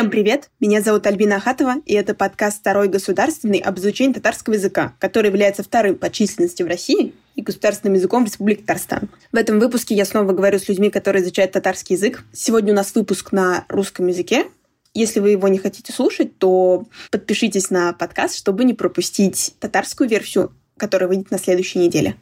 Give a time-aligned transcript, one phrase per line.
[0.00, 0.48] Всем привет!
[0.60, 5.62] Меня зовут Альбина Ахатова, и это подкаст «Второй государственный об изучении татарского языка», который является
[5.62, 9.10] вторым по численности в России и государственным языком в Республике Татарстан.
[9.30, 12.24] В этом выпуске я снова говорю с людьми, которые изучают татарский язык.
[12.32, 14.46] Сегодня у нас выпуск на русском языке.
[14.94, 20.50] Если вы его не хотите слушать, то подпишитесь на подкаст, чтобы не пропустить татарскую версию,
[20.78, 22.16] которая выйдет на следующей неделе.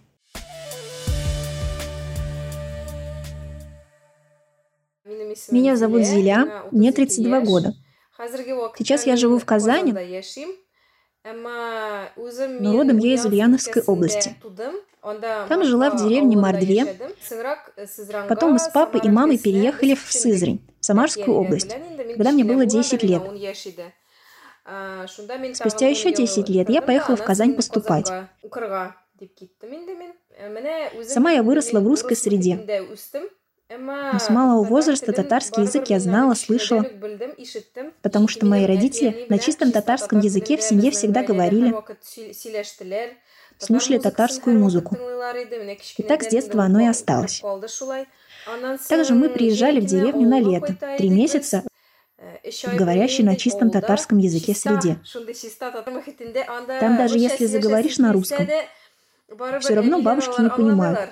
[5.50, 7.74] Меня зовут Зиля, мне 32 года.
[8.76, 9.92] Сейчас я живу в Казани,
[12.60, 14.34] но родом я из Ульяновской области.
[15.00, 16.98] Там жила в деревне Мордве.
[18.28, 21.74] Потом мы с папой и мамой переехали в Сызрань, в Самарскую область,
[22.14, 23.22] когда мне было 10 лет.
[25.54, 28.12] Спустя еще 10 лет я поехала в Казань поступать.
[31.04, 32.84] Сама я выросла в русской среде.
[33.70, 36.86] Но с малого возраста татарский язык я знала, слышала,
[38.00, 41.74] потому что мои родители на чистом татарском языке в семье всегда говорили,
[43.58, 44.96] слушали татарскую музыку.
[45.98, 47.42] И так с детства оно и осталось.
[48.88, 51.62] Также мы приезжали в деревню на лето, три месяца
[52.42, 54.98] в говорящей на чистом татарском языке среде.
[56.80, 58.48] Там даже если заговоришь на русском,
[59.60, 61.10] все равно бабушки не понимают.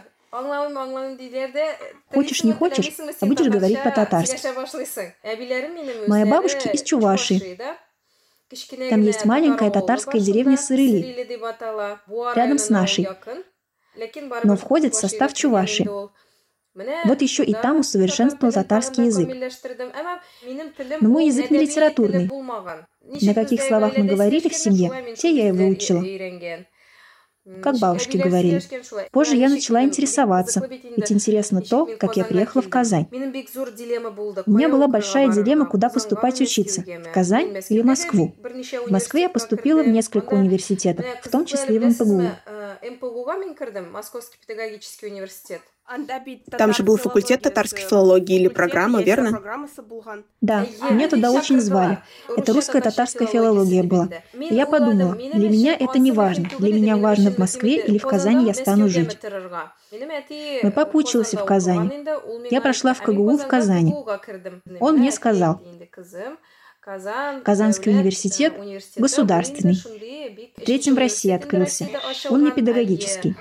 [2.13, 4.49] Хочешь, не хочешь, а будешь говорить по-татарски.
[6.09, 7.59] Моя бабушка из Чувашии.
[8.91, 11.27] Там есть маленькая татарская деревня Сырыли,
[12.37, 13.09] рядом с нашей,
[14.45, 15.85] но входит в состав Чуваши.
[17.05, 19.29] Вот еще и там усовершенствовал татарский язык.
[21.01, 22.31] Но мой язык не литературный.
[23.23, 26.05] На каких словах мы говорили в семье, те я и выучила
[27.63, 28.63] как бабушки говорили.
[29.11, 33.07] Позже я начала интересоваться, ведь интересно то, как я приехала в Казань.
[33.11, 38.35] У меня была большая дилемма, куда поступать учиться, в Казань или Москву.
[38.87, 42.31] В Москве я поступила в несколько университетов, в том числе и в МПГУ.
[43.93, 45.61] Московский педагогический университет.
[46.51, 49.41] Там же был факультет татарской филологии или программа, верно?
[50.41, 51.99] Да, меня туда очень звали.
[52.37, 54.09] Это русская татарская филология была.
[54.35, 56.49] И я подумала, для меня это не важно.
[56.59, 59.19] Для меня важно в Москве или в Казани я стану жить.
[59.93, 61.91] Мой папа учился в Казани.
[62.51, 63.95] Я прошла в КГУ в Казани.
[64.81, 65.61] Он мне сказал,
[67.45, 68.55] Казанский университет
[68.97, 69.77] государственный.
[70.65, 71.89] Третьим в России открылся.
[72.29, 73.37] Он не педагогический.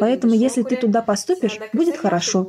[0.00, 2.46] Поэтому, если ты туда поступишь, будет хорошо.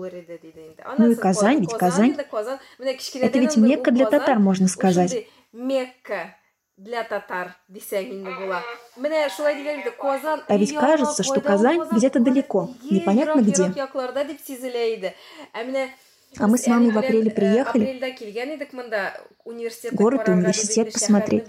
[0.98, 2.18] Ну и Казань, ведь Казань.
[2.18, 5.28] Это ведь Мекка для татар, можно сказать.
[5.52, 6.36] Мекка
[6.78, 7.56] для татар
[10.48, 13.74] А ведь кажется, что Казань где-то далеко, непонятно где.
[16.38, 18.00] А мы с мамой в апреле приехали.
[19.92, 21.46] Город и университет посмотреть.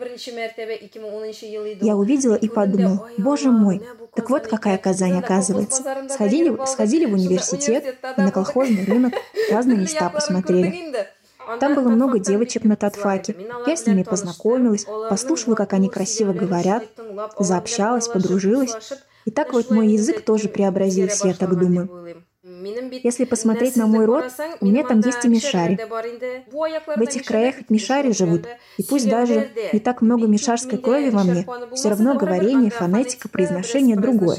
[1.83, 3.83] Я увидела и подумала, боже мой,
[4.15, 5.83] так вот какая Казань оказывается.
[6.09, 9.13] Сходили, сходили в университет и на колхозный рынок,
[9.51, 10.95] разные места посмотрели.
[11.59, 13.37] Там было много девочек на татфаке.
[13.67, 16.85] Я с ними познакомилась, послушала, как они красиво говорят,
[17.39, 18.73] заобщалась, подружилась.
[19.25, 22.25] И так вот мой язык тоже преобразился, я так думаю.
[23.03, 24.25] Если посмотреть на мой род,
[24.61, 25.79] у меня там есть и мишари.
[26.97, 31.47] В этих краях мишари живут, и пусть даже не так много мишарской крови во мне,
[31.75, 34.39] все равно говорение, фонетика, произношение другое.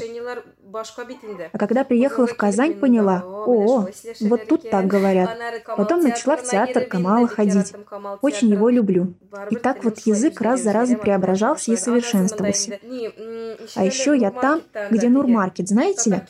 [1.52, 3.86] А когда приехала в Казань, поняла, о,
[4.20, 5.30] вот тут так говорят.
[5.76, 7.72] Потом начала в театр Камала ходить.
[8.20, 9.14] Очень его люблю.
[9.50, 12.78] И так вот язык раз за разом преображался и совершенствовался.
[13.74, 16.20] А еще я там, где Нурмаркет, знаете ли?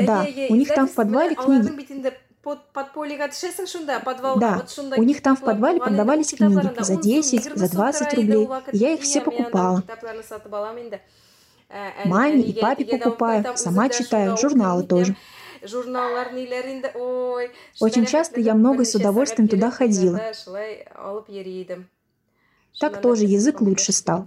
[0.00, 1.70] Да, у них там в подвале книги.
[4.36, 4.64] Да,
[4.96, 8.48] у них там в подвале продавались книги за 10, за 20 рублей.
[8.72, 9.82] Я их все покупала.
[12.04, 15.14] Маме и папе покупаю, сама читаю, журналы тоже.
[17.80, 20.20] Очень часто я много с удовольствием туда ходила.
[22.80, 24.26] Так тоже язык лучше стал.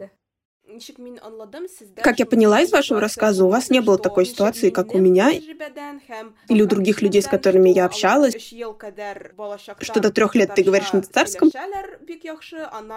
[2.01, 5.31] Как я поняла из вашего рассказа, у вас не было такой ситуации, как у меня
[5.31, 11.01] или у других людей, с которыми я общалась, что до трех лет ты говоришь на
[11.01, 11.51] татарском,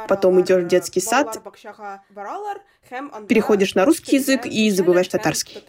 [0.08, 1.42] потом идешь в детский сад,
[3.28, 5.62] переходишь на русский язык и забываешь татарский.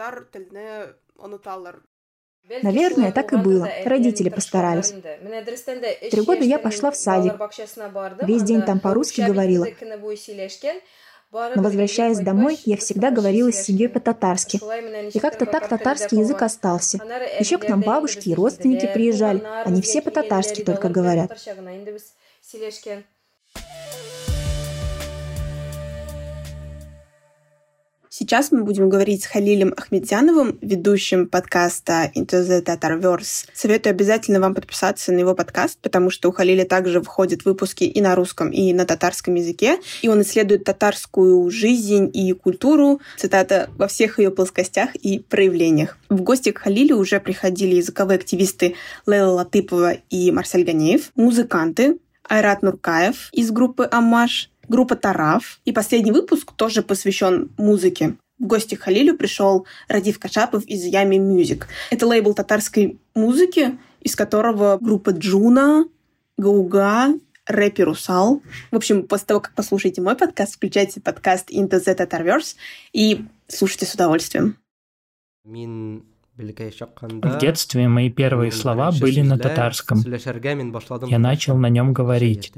[2.64, 3.70] Наверное, так и было.
[3.84, 4.94] Родители постарались.
[6.12, 7.34] Три года я пошла в садик.
[8.22, 9.68] Весь день там по-русски говорила.
[11.32, 14.62] Но возвращаясь домой, я всегда говорила с семьей по-татарски.
[15.14, 17.00] И как-то так татарский язык остался.
[17.40, 19.44] Еще к нам бабушки и родственники приезжали.
[19.66, 21.38] Они все по-татарски только говорят.
[28.20, 33.48] Сейчас мы будем говорить с Халилем Ахмедзяновым, ведущим подкаста Into the Tatarverse.
[33.54, 38.02] Советую обязательно вам подписаться на его подкаст, потому что у Халиля также выходят выпуски и
[38.02, 43.88] на русском, и на татарском языке, и он исследует татарскую жизнь и культуру, цитата, во
[43.88, 46.00] всех ее плоскостях и проявлениях.
[46.10, 48.74] В гости к Халилю уже приходили языковые активисты
[49.06, 55.60] Лейла Латыпова и Марсель Ганеев, музыканты Айрат Нуркаев из группы «Амаш», группа Тараф.
[55.66, 58.16] И последний выпуск тоже посвящен музыке.
[58.40, 61.68] В гости к Халилю пришел Радив Кашапов из Yummy Music.
[61.90, 65.86] Это лейбл татарской музыки, из которого группа Джуна,
[66.38, 67.16] Гауга,
[67.48, 68.44] рэпер Усал.
[68.72, 72.56] В общем, после того, как послушаете мой подкаст, включайте подкаст Into the Tatarverse
[72.94, 74.58] и слушайте с удовольствием.
[75.44, 80.04] В детстве мои первые слова были на татарском.
[81.08, 82.54] Я начал на нем говорить.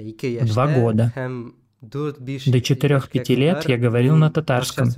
[0.45, 1.13] Два года.
[1.81, 4.89] До 4-5 лет я говорил на татарском.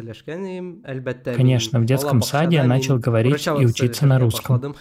[1.35, 4.75] Конечно, в детском саде я начал говорить и учиться на русском.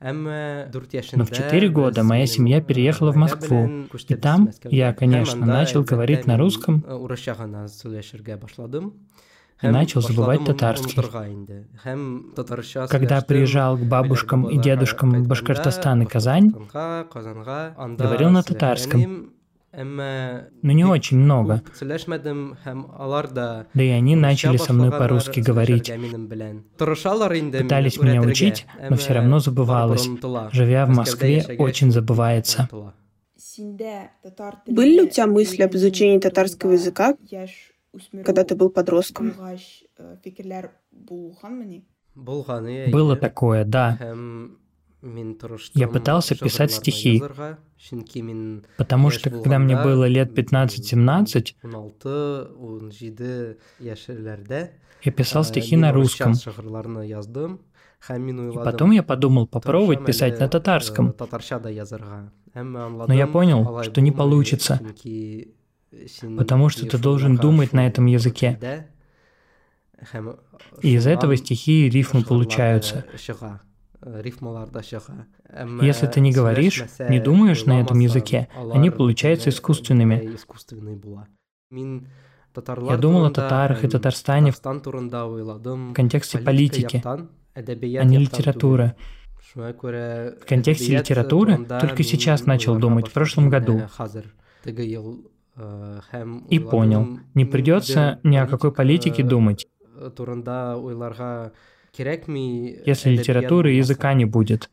[0.00, 6.26] Но в 4 года моя семья переехала в Москву, и там я, конечно, начал говорить
[6.26, 6.84] на русском.
[9.62, 11.02] и начал забывать татарский.
[12.88, 16.52] Когда приезжал к бабушкам и дедушкам в Башкортостан и Казань,
[17.96, 19.32] говорил на татарском,
[19.76, 21.62] но не очень много.
[23.74, 25.92] Да и они начали со мной по-русски говорить.
[26.78, 30.08] Пытались меня учить, но все равно забывалось.
[30.52, 32.68] Живя в Москве, очень забывается.
[34.66, 37.14] Были ли у тебя мысли об изучении татарского языка,
[38.24, 39.34] когда ты был подростком?
[42.14, 43.98] Было такое, да.
[45.74, 47.22] Я пытался писать стихи,
[48.76, 51.54] потому что когда мне было лет 15-17,
[55.02, 56.32] я писал стихи на русском.
[58.08, 61.14] И потом я подумал попробовать писать на татарском.
[62.54, 64.80] Но я понял, что не получится,
[66.36, 68.88] потому что ты должен думать на этом языке.
[70.82, 73.04] И из этого стихи и рифмы получаются.
[75.82, 80.36] Если ты не говоришь, не думаешь на этом языке, они получаются искусственными.
[81.70, 84.60] Я думал о татарах и Татарстане в
[85.92, 88.94] контексте политики, а не литературы.
[89.54, 93.82] В контексте литературы только сейчас начал думать, в прошлом году.
[96.48, 99.66] И понял, не придется ни о какой политике думать.
[101.98, 104.70] Если литературы и языка не будет.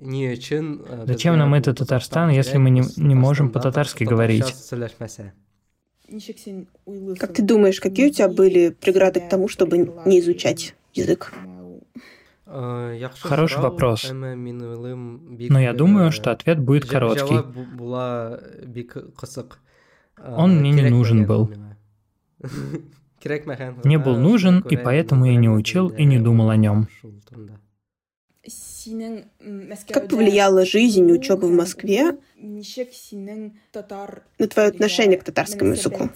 [0.00, 4.54] Зачем нам этот Татарстан, если мы не, не можем по-татарски говорить?
[7.18, 11.32] Как ты думаешь, какие у тебя были преграды к тому, чтобы не изучать язык?
[13.20, 14.10] Хороший вопрос.
[14.10, 17.40] Но я думаю, что ответ будет короткий.
[20.36, 21.50] Он мне не нужен был.
[23.84, 26.88] Мне был нужен, и поэтому я не учил и не думал о нем.
[29.88, 32.16] Как повлияла жизнь и учеба в Москве
[34.38, 36.08] на твое отношение к татарскому языку?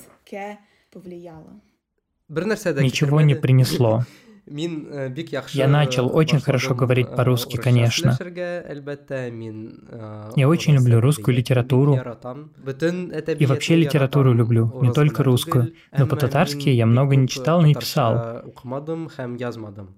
[2.83, 4.04] Ничего не принесло.
[4.46, 8.18] Я начал очень хорошо говорить по-русски, конечно.
[10.37, 11.99] Я очень люблю русскую литературу.
[13.38, 15.72] И вообще литературу люблю, не только русскую.
[15.96, 18.42] Но по-татарски я много не читал, не писал.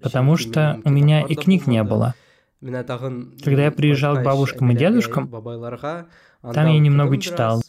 [0.01, 2.13] Потому что у меня и книг не было.
[2.61, 7.61] Когда я приезжал к бабушкам и дедушкам, там я немного читал.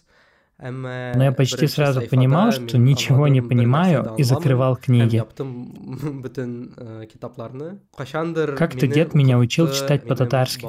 [0.59, 5.23] Но я почти сразу понимал, что ничего не понимаю, и закрывал книги.
[8.57, 10.67] Как-то дед меня учил читать по-татарски.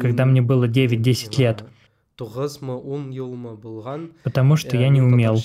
[0.00, 1.64] Когда мне было 9-10 лет.
[4.24, 5.36] Потому что я не умел.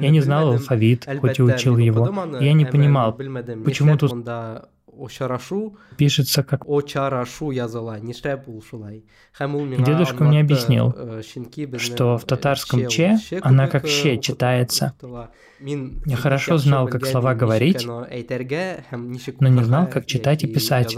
[0.00, 2.38] Я не знал алфавит, хоть и учил его.
[2.40, 4.12] Я не понимал, почему тут
[5.96, 6.68] пишется как
[9.84, 10.94] Дедушка мне объяснил,
[11.78, 14.94] что в татарском «че» она как «ще» читается.
[15.60, 18.06] Я хорошо знал, как слова говорить, но
[19.48, 20.96] не знал, как читать и писать.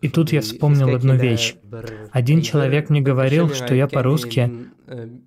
[0.00, 1.54] И тут я вспомнил одну вещь.
[2.12, 4.68] Один человек мне говорил, что я по-русски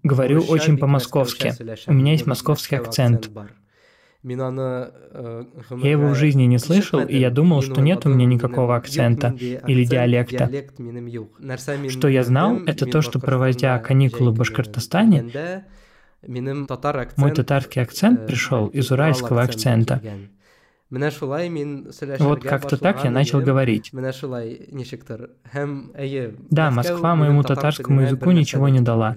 [0.03, 1.53] говорю очень по-московски.
[1.87, 3.31] У меня есть московский акцент.
[4.23, 9.29] Я его в жизни не слышал, и я думал, что нет у меня никакого акцента
[9.39, 10.49] или диалекта.
[11.89, 15.65] Что я знал, это то, что проводя каникулы в Башкортостане,
[17.17, 20.01] мой татарский акцент пришел из уральского акцента.
[22.19, 23.91] Вот как-то так я начал говорить.
[26.49, 29.15] Да, Москва моему татарскому языку ничего не дала.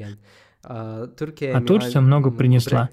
[0.66, 2.88] А Турция много принесла,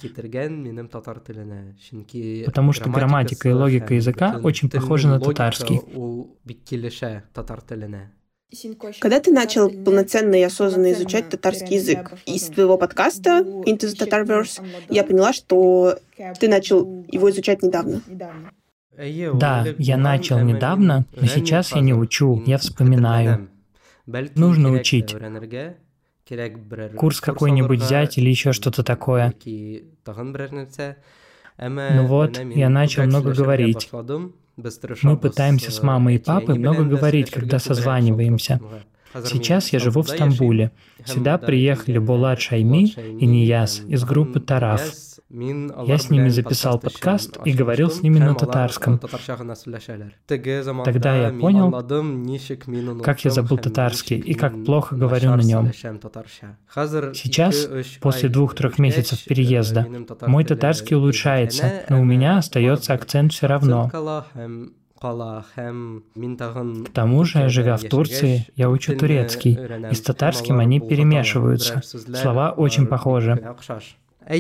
[2.46, 5.80] потому что грамматика и логика языка очень похожи на татарский.
[9.00, 12.12] Когда ты начал полноценно и осознанно изучать татарский язык?
[12.26, 15.98] Из твоего подкаста Into the Tatarverse я поняла, что
[16.40, 18.02] ты начал его изучать недавно.
[19.36, 23.48] Да, я начал недавно, но сейчас я не учу, я вспоминаю.
[24.36, 25.16] Нужно учить.
[26.98, 29.34] Курс какой-нибудь взять или еще что-то такое.
[31.58, 33.90] Ну вот, я начал много говорить.
[35.04, 38.60] Мы пытаемся с мамой и папой много говорить, когда созваниваемся.
[39.26, 40.72] Сейчас я живу в Стамбуле.
[41.06, 44.82] Сюда приехали Булат Шайми и Нияз из группы Тараф.
[45.34, 49.00] Я с ними записал подкаст и говорил с ними на татарском.
[49.00, 51.72] Тогда я понял,
[53.02, 55.72] как я забыл татарский и как плохо говорю на нем.
[55.74, 57.70] Сейчас,
[58.02, 59.88] после двух-трех месяцев переезда,
[60.28, 63.90] мой татарский улучшается, но у меня остается акцент все равно.
[65.02, 69.58] К тому же, живя в Турции, я учу турецкий,
[69.90, 71.82] и с татарским они перемешиваются.
[71.84, 73.56] Слова очень похожи.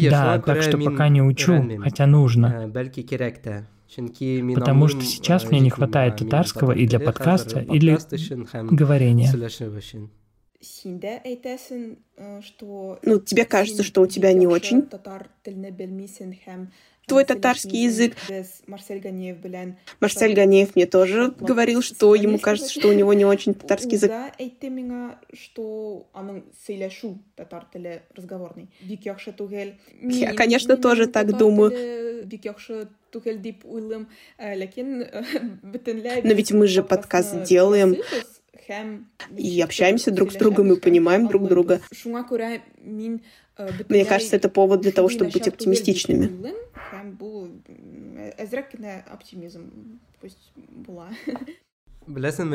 [0.10, 2.72] Да, так что пока не учу, хотя нужно.
[4.53, 7.98] Потому что сейчас мне не хватает татарского и для подкаста, и для
[8.53, 9.30] говорения.
[13.03, 14.84] Ну, тебе кажется, что у тебя не очень
[17.12, 18.15] твой татарский язык.
[20.00, 24.12] Марсель Ганеев мне тоже говорил, что ему кажется, что у него не очень татарский язык.
[30.01, 31.72] Я, конечно, тоже так думаю.
[36.24, 37.98] Но ведь мы же подкаст делаем
[39.38, 41.82] и общаемся друг с другом и понимаем друг друга.
[43.89, 46.29] Мне кажется, это повод для того, чтобы быть оптимистичными.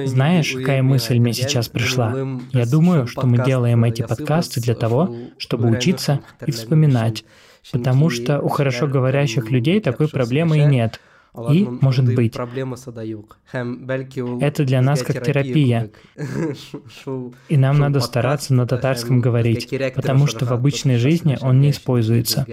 [0.07, 2.15] Знаешь, какая мысль мне сейчас пришла?
[2.53, 7.25] Я думаю, что мы делаем эти подкасты для того, чтобы учиться и вспоминать,
[7.73, 11.01] потому что у хорошо говорящих людей такой проблемы и нет.
[11.51, 12.35] И, может быть,
[14.41, 15.91] это для нас как терапия.
[17.49, 22.47] И нам надо стараться на татарском говорить, потому что в обычной жизни он не используется.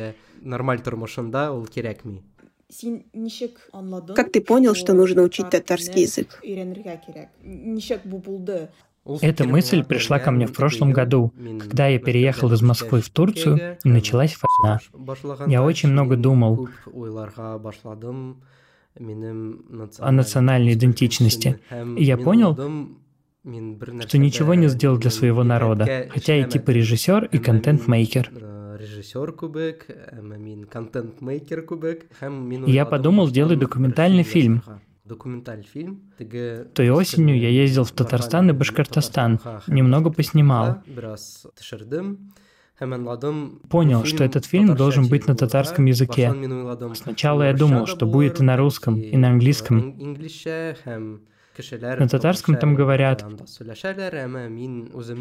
[4.16, 6.42] Как ты понял, что нужно учить татарский язык?
[9.22, 13.78] Эта мысль пришла ко мне в прошлом году, когда я переехал из Москвы в Турцию,
[13.84, 14.80] и началась война.
[15.48, 16.70] Я очень много думал
[18.96, 21.60] о национальной идентичности.
[21.98, 22.56] И я понял,
[24.02, 28.32] что ничего не сделал для своего народа, хотя и типа режиссер и контент-мейкер.
[32.68, 34.64] Я подумал сделать документальный фильм.
[36.74, 40.78] Той осенью я ездил в Татарстан и Башкортостан, немного поснимал.
[43.70, 46.34] Понял, что этот фильм должен быть на татарском языке.
[46.96, 49.96] Сначала я думал, что будет и на русском, и на английском.
[52.00, 53.24] На татарском там говорят.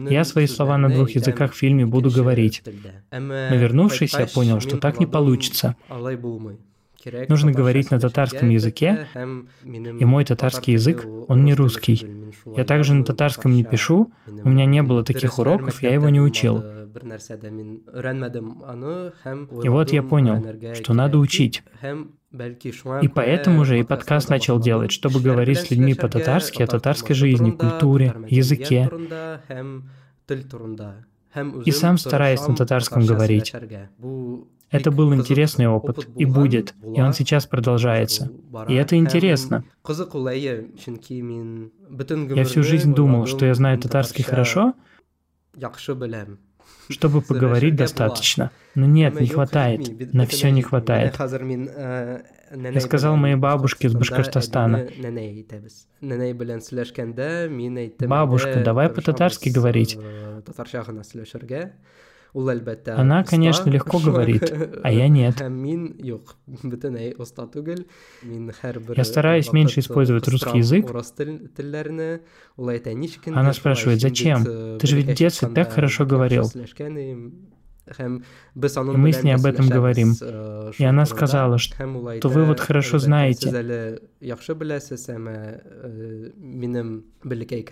[0.09, 2.63] Я свои слова на двух языках в фильме буду говорить.
[3.11, 5.77] Но вернувшись, я понял, что так не получится.
[7.29, 9.09] Нужно говорить на татарском языке,
[9.65, 12.07] и мой татарский язык, он не русский.
[12.57, 16.21] Я также на татарском не пишу, у меня не было таких уроков, я его не
[16.21, 16.63] учил.
[19.63, 21.63] И вот я понял, что надо учить.
[23.03, 27.51] И поэтому же и подкаст начал делать, чтобы говорить с людьми по-татарски о татарской жизни,
[27.51, 28.91] культуре, языке.
[31.65, 33.53] И сам стараясь на татарском говорить.
[34.71, 38.33] Это был интересный опыт, и будет, и он сейчас продолжается.
[38.69, 39.65] И это интересно.
[42.35, 44.73] Я всю жизнь думал, что я знаю татарский хорошо,
[46.89, 48.51] Чтобы поговорить достаточно.
[48.75, 50.13] Но нет, не хватает.
[50.13, 51.19] На все не хватает.
[51.19, 54.89] Я сказал моей бабушке из Башкортостана.
[57.99, 59.99] Бабушка, давай по-татарски говорить.
[62.97, 64.51] Она, конечно, легко говорит,
[64.83, 65.35] а я нет.
[68.97, 70.87] Я стараюсь меньше использовать русский язык.
[73.27, 74.45] Она спрашивает, зачем?
[74.79, 76.45] Ты же ведь в детстве так хорошо говорил.
[77.85, 80.15] И мы с ней об этом говорим.
[80.79, 83.51] И она сказала, что вы вот хорошо знаете.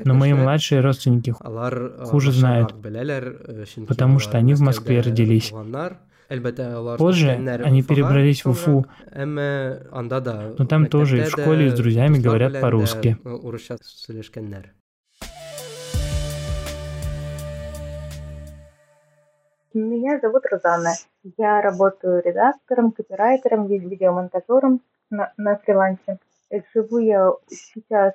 [0.05, 2.75] Но мои младшие родственники хуже знают,
[3.87, 5.52] потому что они в Москве родились.
[6.99, 7.31] Позже
[7.64, 13.17] они перебрались в Уфу, но там тоже и в школе с друзьями говорят по-русски.
[19.72, 20.94] Меня зовут Розанна.
[21.38, 26.18] Я работаю редактором, копирайтером, видеомонтажером на, на фрилансе.
[26.74, 28.14] Живу я сейчас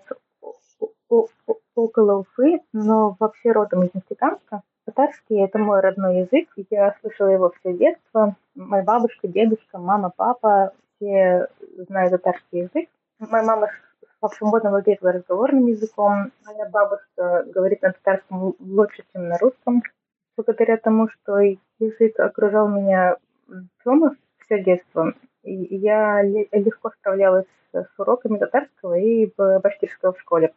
[1.76, 4.64] около Уфы, но вообще родом из Нефтекамска.
[4.86, 6.50] Татарский– это мой родной язык.
[6.70, 8.36] Я слышала его все детство.
[8.56, 11.48] Моя бабушка, дедушка, мама, папа– все
[11.88, 12.90] знают татарский язык.
[13.20, 13.70] Моя мама
[14.38, 16.32] свободно владеет разговорным языком.
[16.46, 19.82] Моя бабушка говорит на татарском лучше, чем на русском
[20.36, 21.40] благодаря тому, что
[21.80, 23.18] язык окружал меня
[23.84, 25.14] дома все детство,
[25.44, 30.54] я легко справлялась с уроками татарского и башкирского в школе,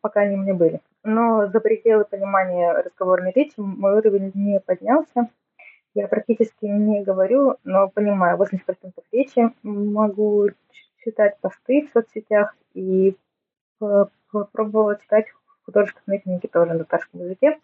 [0.00, 0.80] пока они у меня были.
[1.02, 5.28] Но за пределы понимания разговорной речи мой уровень не поднялся.
[5.94, 9.52] Я практически не говорю, но понимаю 80% речи.
[9.62, 10.48] Могу
[11.04, 13.16] читать посты в соцсетях и
[13.78, 15.26] попробовала читать
[15.66, 17.58] художественные книги тоже на татарском языке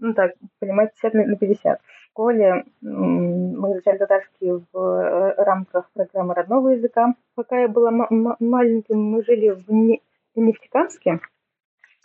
[0.00, 1.80] ну так, понимаете, 50 на 50.
[1.80, 7.14] В школе мы изучали татарский в э, рамках программы родного языка.
[7.34, 10.02] Пока я была маленьким, мы жили в, не
[10.34, 11.20] в Нефтекамске,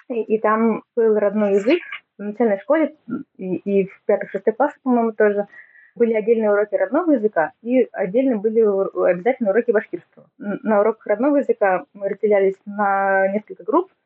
[0.09, 1.81] и, и там был родной язык.
[2.17, 2.95] В начальной школе
[3.37, 5.47] и, и в пятый-шестой класс, по-моему, тоже
[5.95, 8.61] были отдельные уроки родного языка и отдельно были
[9.09, 10.27] обязательно уроки башкирского.
[10.37, 13.89] На уроках родного языка мы разделялись на несколько групп–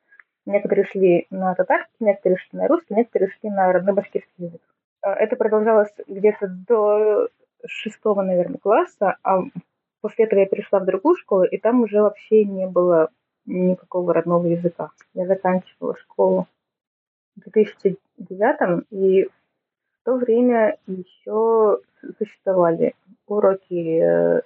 [0.46, 4.62] Некоторые шли на татарский, некоторые шли на русский, некоторые шли на родной башкирский язык.
[5.02, 7.30] А, это продолжалось где-то до
[7.66, 9.44] шестого, наверное, класса, а
[10.02, 13.10] после этого я перешла в другую школу, и там уже вообще не было
[13.46, 14.92] никакого родного языка.
[15.14, 16.48] Я заканчивала школу
[17.36, 21.80] в 2009 и в то время еще
[22.18, 22.96] существовали
[23.28, 24.42] уроки э,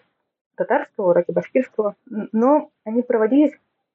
[0.55, 3.53] татарского, уроки башкирского, но они проводились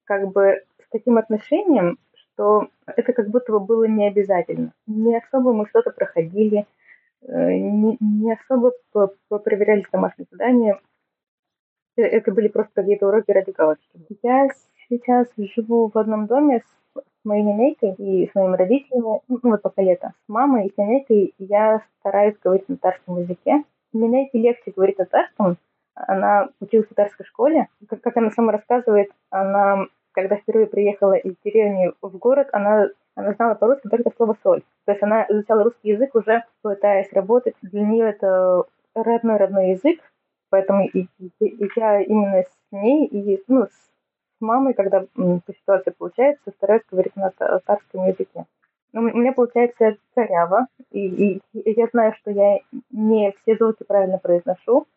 [0.08, 4.72] как бы с таким отношением, что это как будто бы было не обязательно.
[4.86, 6.66] Не особо мы что-то проходили,
[7.22, 8.72] э, не, не особо
[9.28, 10.80] проверяли домашние задания.
[11.96, 14.00] Э, это были просто какие-то уроки ради галочки.
[14.22, 14.48] Я
[14.88, 19.82] сейчас живу в одном доме с, моей нянейкой и с моими родителями, ну вот пока
[19.82, 23.64] лето, с мамой и с нянейкой я стараюсь говорить на татарском языке.
[23.92, 25.58] Нянейке легче говорить на татарском,
[25.94, 27.68] она училась в татарской школе.
[27.88, 29.86] Как, как она сама рассказывает, она
[30.18, 34.62] когда впервые приехала из деревни в город, она, она знала по-русски только слово «соль».
[34.85, 37.54] То есть она изучала русский язык уже пытаясь работать.
[37.62, 38.64] Для нее это
[38.96, 40.00] родной-родной язык,
[40.50, 43.90] поэтому и, и, и я именно с ней и ну, с
[44.40, 48.44] мамой, когда по ситуации получается, стараюсь говорить на татарском языке.
[48.92, 52.59] У меня получается коряво, и, и, и я знаю, что я
[52.90, 54.88] не все звуки правильно произношу,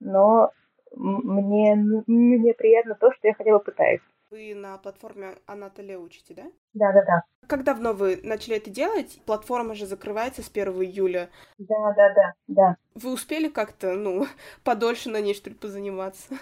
[0.00, 0.52] но
[0.94, 1.74] мне,
[2.06, 4.00] мне приятно то, что я хотя бы пытаюсь.
[4.30, 6.42] Вы на платформе Анатолия учите, да?
[6.74, 7.22] Да, да, да.
[7.46, 9.22] Как давно вы начали это делать?
[9.24, 11.30] Платформа же закрывается с 1 июля.
[11.56, 12.76] Да, да, да, да.
[12.94, 14.26] Вы успели как-то, ну,
[14.64, 16.34] подольше на ней, что ли, позаниматься?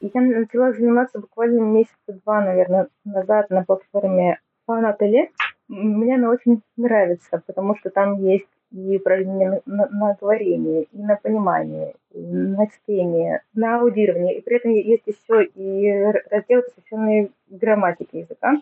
[0.00, 5.30] Я начала заниматься буквально месяца два, наверное, назад на платформе Анатолия.
[5.68, 11.14] Мне она очень нравится, потому что там есть и упражнения на, на говорение, и на
[11.14, 14.36] понимание, и на чтение, на аудирование.
[14.36, 15.92] И при этом есть еще и
[16.30, 18.54] раздел, посвященный грамматике языка.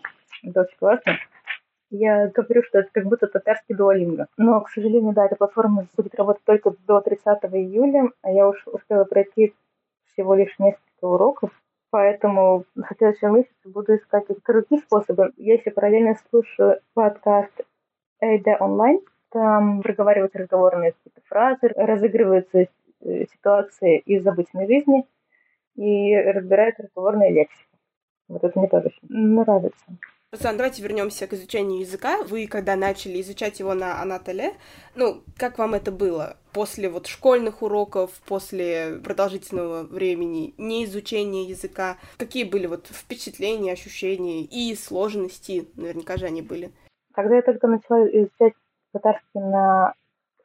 [0.43, 1.13] Это очень классно.
[1.89, 4.27] Я говорю, что это как будто татарский дуалинго.
[4.37, 8.67] Но, к сожалению, да, эта платформа будет работать только до 30 июля, а я уж
[8.67, 9.53] успела пройти
[10.05, 11.49] всего лишь несколько уроков.
[11.89, 15.31] Поэтому в следующем месяце буду искать другие способы.
[15.37, 17.61] Я еще параллельно слушаю подкаст
[18.19, 18.99] Эйда онлайн,
[19.33, 22.67] там проговариваются разговорные какие-то фразы, разыгрываются э,
[23.25, 25.05] ситуации из обычной жизни
[25.75, 27.67] и разбирают разговорные лексики.
[28.27, 29.85] Вот это мне тоже нравится.
[30.31, 32.23] Руслан, давайте вернемся к изучению языка.
[32.23, 34.53] Вы, когда начали изучать его на Анатоле,
[34.95, 36.37] ну, как вам это было?
[36.53, 44.43] После вот школьных уроков, после продолжительного времени не изучения языка, какие были вот впечатления, ощущения
[44.43, 45.67] и сложности?
[45.75, 46.71] Наверняка же они были.
[47.13, 48.53] Когда я только начала изучать
[48.93, 49.93] татарский на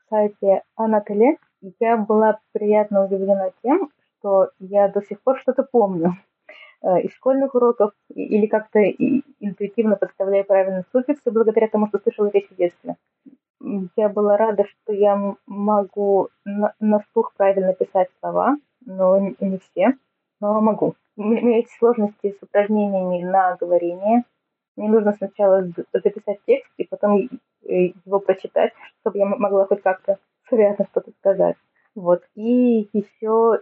[0.08, 1.36] сайте Анатоле,
[1.80, 6.14] я была приятно удивлена тем, что я до сих пор что-то помню.
[6.80, 12.48] Э, из школьных уроков или как-то интуитивно подставляя правильные суффиксы благодаря тому, что слышала речь
[12.50, 12.96] в детстве.
[13.96, 18.56] Я была рада, что я могу на, на слух правильно писать слова,
[18.86, 19.94] но не все,
[20.40, 20.94] но могу.
[21.16, 24.22] У меня есть сложности с упражнениями на говорение.
[24.78, 27.28] Мне нужно сначала записать текст и потом
[27.62, 31.56] его прочитать, чтобы я могла хоть как-то связно что-то сказать.
[31.96, 32.22] Вот.
[32.36, 33.60] И еще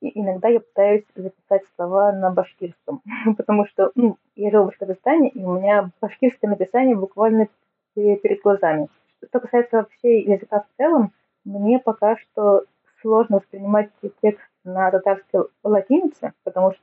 [0.00, 3.02] иногда я пытаюсь записать слова на башкирском,
[3.36, 7.48] потому что ну, я живу в Башкортостане, и у меня башкирское написание буквально
[7.94, 8.88] перед глазами.
[9.22, 11.12] Что касается вообще языка в целом,
[11.44, 12.64] мне пока что
[13.02, 13.90] сложно воспринимать
[14.22, 16.82] текст на татарской латинице, потому что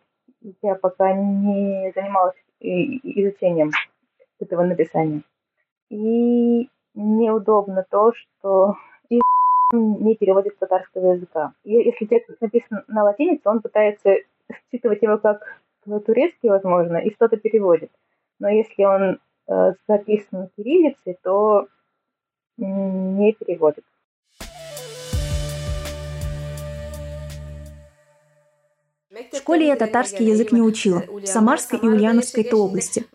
[0.62, 3.72] я пока не занималась изучением
[4.40, 5.24] этого написания.
[5.90, 8.76] И неудобно то, что
[9.74, 11.54] не переводит с татарского языка.
[11.64, 14.16] И если текст написан на латинице, он пытается
[14.72, 15.62] считывать его как
[16.06, 17.92] турецкий, возможно, и что-то переводит.
[18.40, 21.68] Но если он э, записан кириллицей, то
[22.58, 23.86] не переводит.
[29.12, 33.06] В школе я татарский язык не учила, в Самарской и Ульяновской -то области.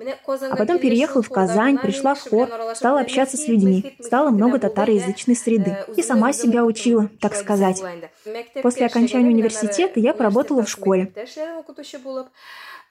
[0.51, 5.35] А потом переехала в Казань, пришла в хор, стала общаться с людьми, стала много татароязычной
[5.35, 5.75] среды.
[5.97, 7.83] И сама себя учила, так сказать.
[8.63, 11.13] После окончания университета я поработала в школе.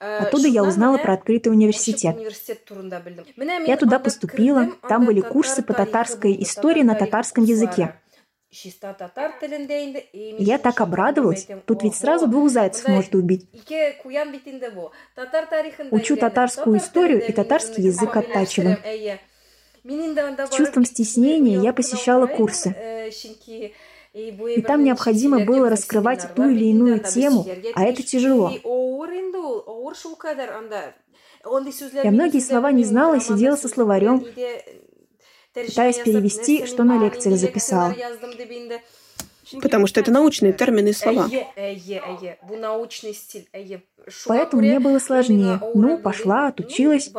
[0.00, 2.16] Оттуда я узнала про открытый университет.
[3.66, 7.94] Я туда поступила, там были курсы по татарской истории на татарском языке.
[10.38, 11.46] Я так обрадовалась.
[11.66, 13.46] Тут ведь сразу двух зайцев можно убить.
[15.90, 18.78] Учу татарскую историю и татарский язык оттачиваю.
[19.84, 22.74] С чувством стеснения я посещала курсы.
[24.12, 28.50] И там необходимо было раскрывать ту или иную тему, а это тяжело.
[32.02, 34.24] Я многие слова не знала и сидела со словарем,
[35.56, 37.94] пытаясь перевести, что на лекциях записала.
[39.62, 41.28] Потому что это научные термины и слова.
[44.26, 45.60] Поэтому мне было сложнее.
[45.74, 47.10] Ну, пошла, отучилась.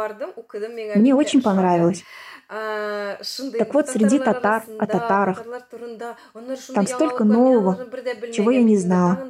[0.95, 2.03] Мне очень понравилось.
[2.49, 5.45] Так вот, среди татар, о татарах,
[6.73, 7.77] там столько нового,
[8.31, 9.29] чего я не знала.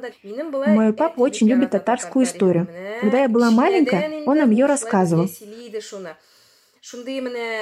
[0.66, 2.68] Мой папа очень любит татарскую историю.
[3.00, 5.28] Когда я была маленькая, он нам ее рассказывал.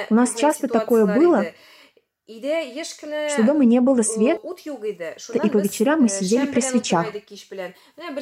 [0.09, 1.45] У нас часто такое было,
[2.27, 4.41] что дома не было света,
[5.33, 7.07] и по вечерам мы сидели при свечах.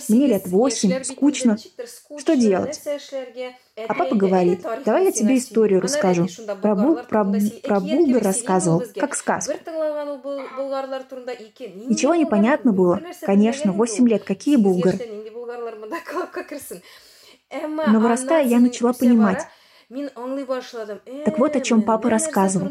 [0.10, 1.58] Мне лет восемь, скучно.
[2.20, 2.80] Что делать?
[3.88, 6.28] А папа говорит, давай я тебе историю расскажу.
[6.62, 7.26] Про, бул, про,
[7.64, 9.54] про Булгар рассказывал, как сказку.
[11.88, 13.02] Ничего не понятно было.
[13.22, 15.00] Конечно, восемь лет, какие булгары?
[17.88, 19.48] Но вырастая, я начала понимать,
[21.26, 22.68] так вот о чем папа рассказывал.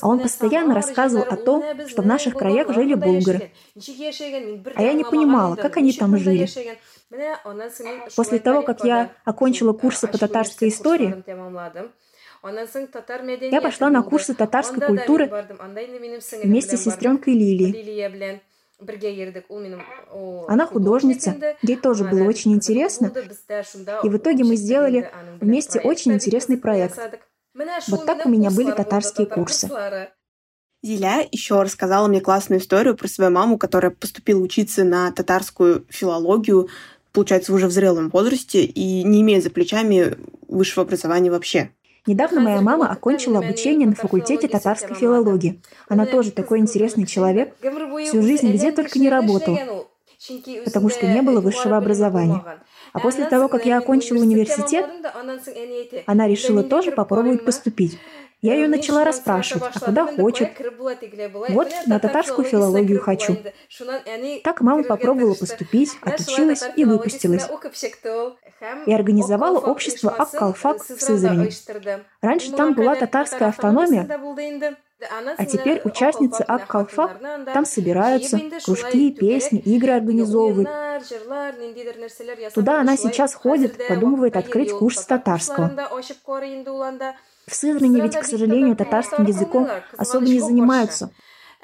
[0.00, 3.52] А он постоянно рассказывал о том, что в наших краях жили булгары.
[4.74, 6.46] А я не понимала, как они там жили.
[8.16, 11.22] После того, как я окончила курсы по татарской истории,
[13.50, 15.30] я пошла на курсы татарской культуры
[16.42, 18.44] вместе с сестренкой Лилией.
[20.48, 23.12] Она художница, ей тоже было очень интересно,
[24.02, 25.10] и в итоге мы сделали
[25.40, 26.98] вместе очень интересный проект.
[27.88, 29.68] Вот так у меня были татарские курсы.
[30.82, 36.68] Зиля еще рассказала мне классную историю про свою маму, которая поступила учиться на татарскую филологию,
[37.12, 40.16] получается, уже в зрелом возрасте и не имея за плечами
[40.48, 41.70] высшего образования вообще.
[42.06, 45.60] Недавно моя мама окончила обучение на факультете татарской филологии.
[45.88, 47.54] Она тоже такой интересный человек.
[48.06, 49.86] Всю жизнь где только не работала,
[50.64, 52.42] потому что не было высшего образования.
[52.92, 54.88] А после того, как я окончила университет,
[56.06, 57.98] она решила тоже попробовать поступить.
[58.42, 60.50] Я ее начала расспрашивать, а куда хочет.
[61.48, 63.36] Вот на татарскую филологию хочу.
[64.44, 67.48] Так мама попробовала поступить, отучилась и выпустилась.
[68.86, 71.50] И организовала общество Аккалфак в Сызрани.
[72.20, 74.06] Раньше там была татарская автономия,
[75.36, 77.18] А теперь участницы Аккалфа
[77.52, 80.68] там собираются, кружки, песни, игры организовывают.
[82.54, 85.70] Туда она сейчас ходит, подумывает открыть курс татарского.
[87.46, 91.10] В Сызрани ведь, к сожалению, татарским языком особо не занимаются.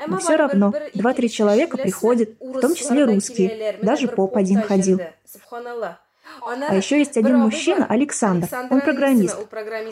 [0.07, 3.79] Но все равно два-три человека приходят, в том числе русские.
[3.83, 5.01] Даже поп один ходил.
[6.45, 8.49] А еще есть один мужчина, Александр.
[8.71, 9.37] Он программист.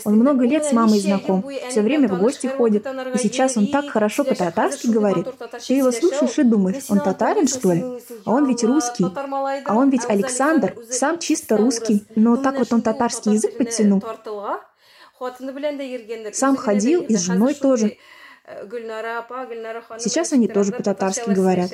[0.04, 2.86] Он много лет с мамой знаком, все время в гости ходит.
[3.14, 5.26] И сейчас он так хорошо по-татарски говорит.
[5.66, 7.84] Ты его слушаешь и думаешь, он татарин, что ли?
[8.24, 9.06] А он ведь русский.
[9.64, 12.04] А он ведь Александр, сам чисто русский.
[12.16, 14.02] Но так вот он татарский язык подтянул.
[16.32, 17.96] Сам ходил и с женой тоже.
[19.98, 21.70] Сейчас они тоже по-татарски говорят.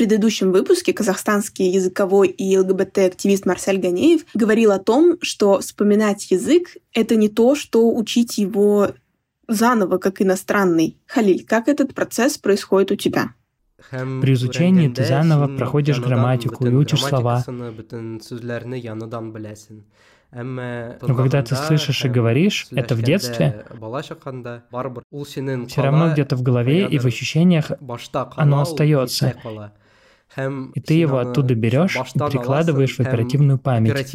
[0.00, 7.16] Предыдущем выпуске казахстанский языковой и ЛГБТ-активист Марсель Ганеев говорил о том, что вспоминать язык— это
[7.16, 8.92] не то, что учить его
[9.46, 10.96] заново, как иностранный.
[11.06, 13.34] Халиль, как этот процесс происходит у тебя?
[13.90, 17.44] При изучении ты заново проходишь грамматику и учишь слова.
[20.32, 23.66] Но когда ты слышишь и говоришь это в детстве,
[25.68, 27.70] все равно где-то в голове и в ощущениях
[28.36, 29.34] оно остается.
[30.36, 34.14] И ты его оттуда берешь и прикладываешь в оперативную память.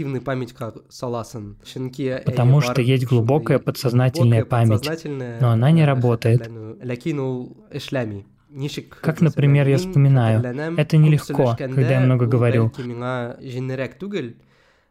[2.25, 5.05] Потому что есть глубокая подсознательная память,
[5.41, 6.49] но она не работает.
[9.01, 10.41] Как, например, я вспоминаю,
[10.77, 12.71] это нелегко, когда я много говорю.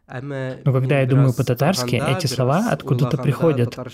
[0.06, 3.74] Но когда я думаю по-татарски, эти слова откуда-то приходят.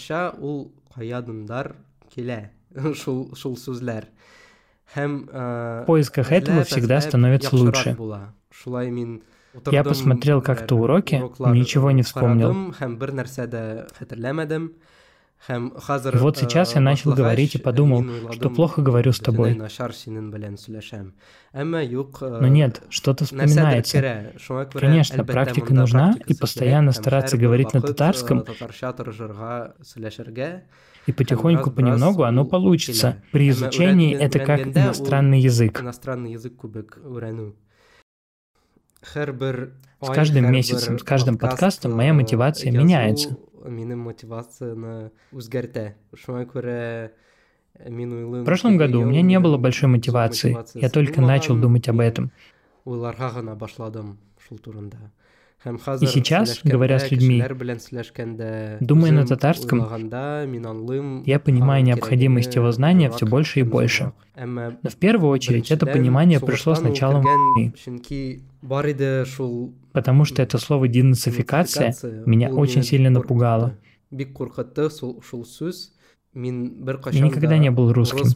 [4.94, 7.96] В поисках этого всегда становится лучше.
[9.70, 12.74] Я посмотрел как-то уроки, ничего не вспомнил.
[15.48, 19.55] Вот сейчас я начал говорить и подумал, что плохо говорю с тобой.
[21.53, 24.33] Но нет, что-то вспоминается.
[24.74, 28.44] Конечно, практика нужна, и постоянно стараться говорить на татарском,
[31.07, 33.22] и потихоньку, понемногу оно получится.
[33.33, 35.83] При изучении это как иностранный язык.
[39.03, 45.94] С каждым месяцем, с каждым подкастом моя мотивация меняется минем мотивацияны үзгәртә.
[46.14, 47.10] Шуңа күрә
[47.78, 50.56] в прошлом году у меня не было большой мотивации.
[50.74, 52.30] Я только начал думать об этом.
[56.00, 57.44] И сейчас, говоря с людьми,
[58.80, 59.78] думая на татарском,
[61.26, 64.12] я понимаю необходимость его знания все больше и больше.
[64.36, 67.74] Но в первую очередь это понимание пришло с началом войны.
[69.92, 71.94] Потому что это слово «денацификация»
[72.24, 73.76] меня очень сильно напугало.
[76.32, 78.26] Я никогда не был русским.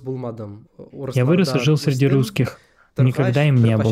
[1.15, 2.59] Я вырос и жил среди русских.
[2.97, 3.91] Никогда им не был.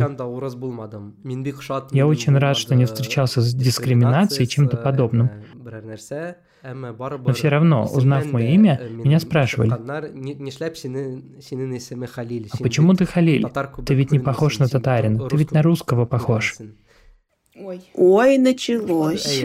[1.91, 5.31] Я очень рад, что не встречался с дискриминацией и чем-то подобным.
[6.63, 9.73] Но все равно, узнав мое имя, меня спрашивали,
[12.51, 13.47] а почему ты Халиль?
[13.85, 16.57] Ты ведь не похож на татарина, ты ведь на русского похож.
[17.55, 17.83] Ой.
[17.95, 19.45] Ой, началось.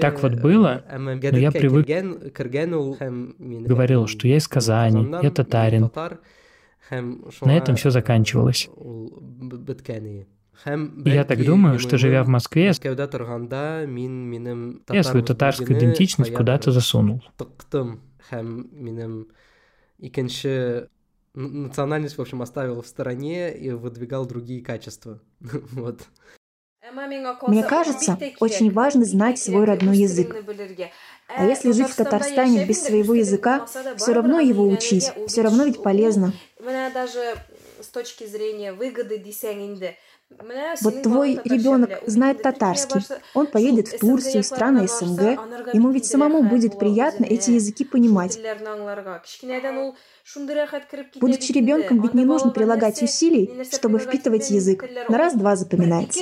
[0.00, 1.86] Так вот было, но я привык,
[3.68, 5.90] говорил, что я из Казани, я татарин.
[6.90, 8.68] На этом все заканчивалось.
[10.66, 12.72] И я так думаю, что живя в Москве,
[14.90, 17.22] я свою татарскую идентичность куда-то засунул.
[21.32, 25.20] Национальность, в общем, оставил в стороне и выдвигал другие качества.
[25.40, 26.00] вот.
[27.46, 30.34] Мне кажется, очень важно знать свой родной язык.
[31.36, 33.66] А если жить в Татарстане без своего языка,
[33.96, 36.32] все равно его учить, все равно ведь полезно.
[36.58, 37.36] даже
[37.80, 39.18] с точки зрения выгоды
[40.82, 43.00] вот твой ребенок знает татарский,
[43.34, 48.38] он поедет в Турцию, страны СНГ, ему ведь самому будет приятно эти языки понимать.
[51.16, 54.84] Будучи ребенком, ведь не нужно прилагать усилий, чтобы впитывать язык.
[55.08, 56.20] На раз-два запоминается.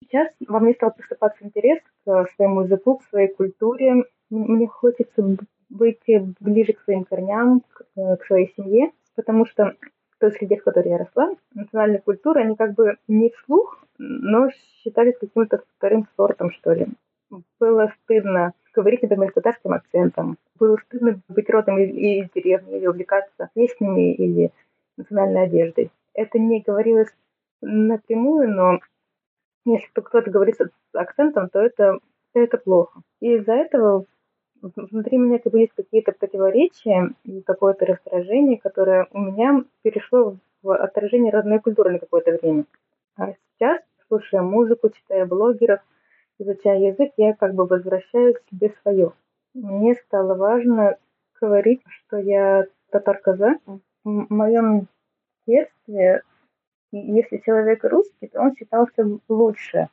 [0.00, 4.04] Сейчас во мне стал просыпаться интерес к своему языку, к своей культуре.
[4.30, 5.36] Мне хочется
[5.68, 6.02] быть
[6.40, 9.74] ближе к своим корням, к, э, к своей семье, потому что
[10.10, 14.50] в той среде, в которой я росла, национальная культура, они как бы не вслух, но
[14.50, 16.86] считались каким-то вторым сортом, что ли.
[17.60, 20.38] Было стыдно говорить, например, с татарским акцентом.
[20.58, 24.52] Было стыдно быть родом из, из деревни или увлекаться песнями или
[24.96, 25.90] национальной одеждой.
[26.14, 27.08] Это не говорилось
[27.60, 28.80] напрямую, но
[29.76, 31.98] если кто-то говорит с акцентом, то это,
[32.32, 33.00] то это плохо.
[33.20, 34.04] И из-за этого
[34.60, 40.74] внутри меня как бы есть какие-то противоречия и какое-то раздражение, которое у меня перешло в
[40.74, 42.64] отражение родной культуры на какое-то время.
[43.16, 45.80] А сейчас, слушая музыку, читая блогеров,
[46.38, 49.12] изучая язык, я как бы возвращаю к себе свое.
[49.54, 50.96] Мне стало важно
[51.40, 53.58] говорить, что я татар-казак.
[54.04, 54.88] В моем
[55.46, 56.22] детстве,
[56.92, 59.88] если человек русский, то он считался лучше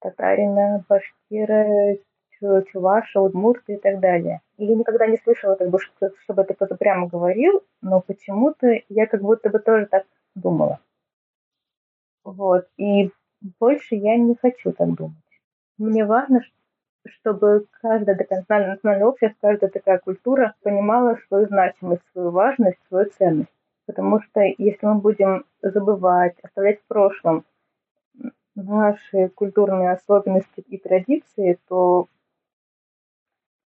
[0.00, 1.96] татарина, башкира,
[2.40, 4.40] чуваша, удмурта и так далее.
[4.56, 9.06] И я никогда не слышала, как бы, чтобы это кто-то прямо говорил, но почему-то я
[9.06, 10.80] как будто бы тоже так думала.
[12.22, 12.66] Вот.
[12.76, 13.10] И
[13.60, 15.16] больше я не хочу так думать.
[15.78, 16.40] Мне важно,
[17.06, 23.53] чтобы каждая национальное, национальное общество, каждая такая культура понимала свою значимость, свою важность, свою ценность.
[23.86, 27.44] Потому что если мы будем забывать, оставлять в прошлом
[28.54, 32.08] наши культурные особенности и традиции, то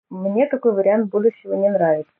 [0.09, 2.11] мне такой вариант будущего не нравится.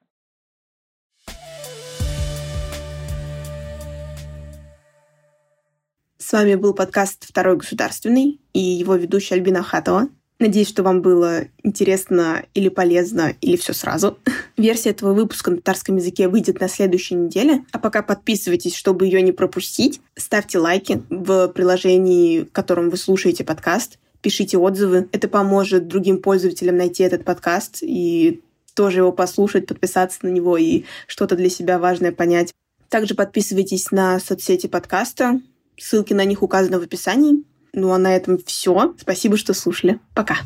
[6.18, 10.10] С вами был подкаст «Второй государственный» и его ведущая Альбина Хатова.
[10.40, 14.20] Надеюсь, что вам было интересно или полезно, или все сразу.
[14.58, 17.66] Версия этого выпуска на татарском языке выйдет на следующей неделе.
[17.72, 20.00] А пока подписывайтесь, чтобы ее не пропустить.
[20.16, 25.08] Ставьте лайки в приложении, в котором вы слушаете подкаст пишите отзывы.
[25.12, 28.42] Это поможет другим пользователям найти этот подкаст и
[28.74, 32.54] тоже его послушать, подписаться на него и что-то для себя важное понять.
[32.90, 35.42] Также подписывайтесь на соцсети подкаста.
[35.78, 37.44] Ссылки на них указаны в описании.
[37.78, 38.96] Ну а на этом все.
[39.00, 40.00] Спасибо, что слушали.
[40.16, 40.38] Пока.